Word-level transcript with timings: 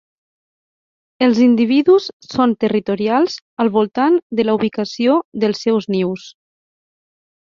Els 1.25 1.41
individus 1.47 2.07
són 2.37 2.55
territorials 2.65 3.35
al 3.65 3.71
voltant 3.77 4.19
de 4.41 4.47
la 4.49 4.57
ubicació 4.61 5.19
dels 5.45 5.63
seus 5.67 5.89
nius. 5.99 6.27